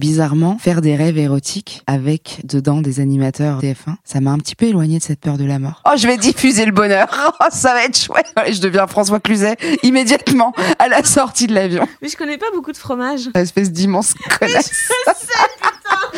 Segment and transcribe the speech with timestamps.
[0.00, 4.64] Bizarrement, faire des rêves érotiques avec dedans des animateurs TF1, ça m'a un petit peu
[4.64, 5.82] éloigné de cette peur de la mort.
[5.84, 7.06] Oh, je vais diffuser le bonheur.
[7.42, 8.26] Oh, ça va être chouette.
[8.50, 11.86] Je deviens François Cluzet immédiatement à la sortie de l'avion.
[12.02, 13.30] Mais je connais pas beaucoup de fromage.
[13.34, 14.70] Espèce d'immense connasse.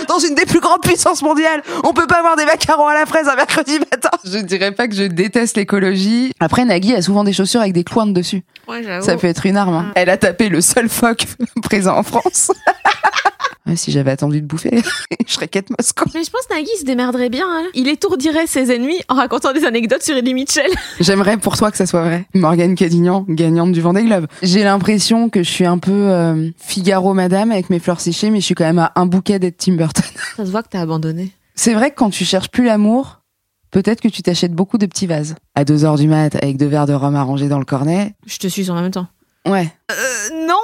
[0.08, 3.06] Dans une des plus grandes puissances mondiales, on peut pas avoir des macarons à la
[3.06, 4.10] fraise un mercredi matin.
[4.25, 6.33] Je dirais pas que je déteste l'écologie.
[6.41, 8.42] Après, Nagui a souvent des chaussures avec des cloins dessus.
[8.69, 9.05] Ouais, j'avoue.
[9.05, 9.75] Ça peut être une arme.
[9.75, 9.92] hein.
[9.94, 11.27] Elle a tapé le seul phoque
[11.62, 12.50] présent en France.
[13.73, 14.70] Ouais, si j'avais attendu de bouffer,
[15.27, 16.05] je serais Kate Moscow.
[16.15, 17.47] Mais je pense que Nagui se démerderait bien.
[17.48, 17.65] hein.
[17.75, 20.70] Il étourdirait ses ennemis en racontant des anecdotes sur Eddie Mitchell.
[21.01, 22.27] J'aimerais pour toi que ça soit vrai.
[22.34, 24.27] Morgane Cadignan, gagnante du Vendée Globe.
[24.43, 28.41] J'ai l'impression que je suis un peu euh, Figaro Madame avec mes fleurs séchées, mais
[28.41, 30.05] je suis quand même à un bouquet d'être Tim Burton.
[30.37, 31.33] Ça se voit que t'as abandonné.
[31.55, 33.20] C'est vrai que quand tu cherches plus l'amour,
[33.70, 35.34] peut-être que tu t'achètes beaucoup de petits vases.
[35.55, 38.15] À deux heures du mat, avec deux verres de rhum arrangés dans le cornet.
[38.27, 39.06] Je te suis en même temps.
[39.47, 39.73] Ouais.
[39.91, 40.55] Euh, non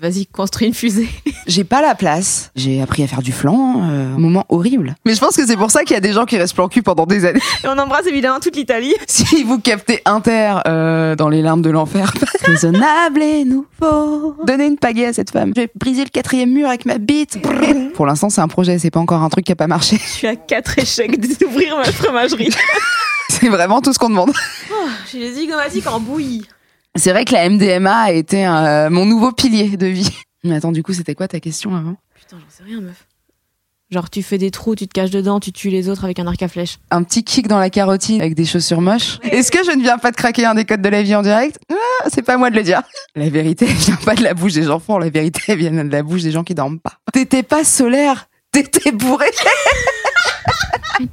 [0.00, 1.08] Vas-y, construis une fusée.
[1.48, 2.50] J'ai pas la place.
[2.54, 3.82] J'ai appris à faire du flan.
[3.82, 4.94] euh, un moment horrible.
[5.04, 6.68] Mais je pense que c'est pour ça qu'il y a des gens qui restent plan
[6.68, 7.40] cul pendant des années.
[7.64, 8.94] Et on embrasse évidemment toute l'Italie.
[9.08, 12.12] Si vous captez Inter euh, dans les larmes de l'enfer,
[12.42, 14.36] raisonnable et nouveau.
[14.46, 15.52] Donnez une pagaie à cette femme.
[15.56, 17.38] Je vais briser le quatrième mur avec ma bite.
[17.94, 19.96] Pour l'instant, c'est un projet, c'est pas encore un truc qui a pas marché.
[20.00, 22.50] Je suis à quatre échecs d'ouvrir ma fromagerie.
[23.28, 24.32] C'est vraiment tout ce qu'on demande.
[24.72, 24.74] Oh,
[25.12, 26.46] J'ai les zygomatiques en bouillie.
[26.98, 30.10] C'est vrai que la MDMA a été euh, mon nouveau pilier de vie.
[30.44, 33.06] Mais attends, du coup, c'était quoi ta question avant Putain, j'en sais rien, meuf.
[33.90, 36.26] Genre, tu fais des trous, tu te caches dedans, tu tues les autres avec un
[36.26, 36.76] arc à flèche.
[36.90, 39.18] Un petit kick dans la carotide avec des chaussures moches.
[39.22, 41.22] Est-ce que je ne viens pas de craquer un des codes de la vie en
[41.22, 41.58] direct?
[41.70, 42.82] Ah, C'est pas à moi de le dire.
[43.16, 44.98] La vérité, elle vient pas de la bouche des enfants.
[44.98, 46.98] La vérité, elle vient de la bouche des gens qui dorment pas.
[47.12, 49.26] T'étais pas solaire, t'étais bourré.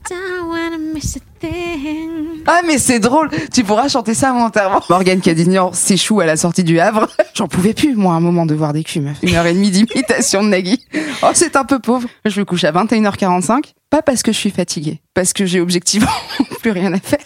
[2.48, 4.82] Ah mais c'est drôle, tu pourras chanter ça à mon enterrement.
[4.90, 7.08] Morgane Cadignan s'échoue à la sortie du Havre.
[7.34, 9.18] J'en pouvais plus, moi, un moment de voir des culs, meuf.
[9.24, 10.86] Une heure et demie d'imitation de Nagui.
[11.24, 12.08] Oh, c'est un peu pauvre.
[12.24, 13.74] Je me couche à 21h45.
[13.90, 16.08] Pas parce que je suis fatiguée, parce que j'ai objectivement
[16.62, 17.20] plus rien à faire.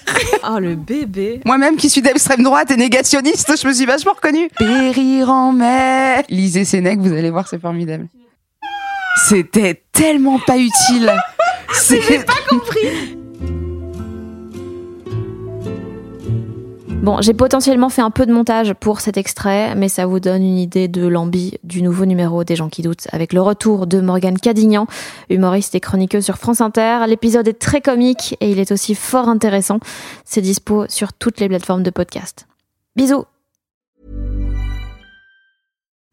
[0.50, 1.42] Oh, le bébé.
[1.46, 4.48] Moi-même qui suis d'extrême droite et négationniste, je me suis vachement reconnue.
[4.58, 6.24] Périr en mai.
[6.30, 8.08] Lisez Sénèque, vous allez voir, c'est formidable.
[9.28, 11.12] C'était tellement pas utile.
[11.72, 13.19] C'est pas compris.
[17.22, 20.58] J'ai potentiellement fait un peu de montage pour cet extrait, mais ça vous donne une
[20.58, 24.38] idée de l'ambi du nouveau numéro des gens qui doutent, avec le retour de Morgane
[24.38, 24.88] Cadignan,
[25.30, 27.00] humoriste et chroniqueuse sur France Inter.
[27.08, 29.80] L'épisode est très comique et il est aussi fort intéressant.
[30.26, 32.48] C'est dispo sur toutes les plateformes de podcast.
[32.96, 33.26] Bisous